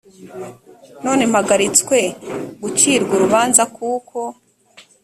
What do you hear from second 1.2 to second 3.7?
mpagaritswe gucirwa urubanza